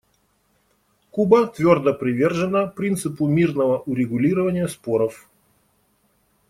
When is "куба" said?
1.11-1.45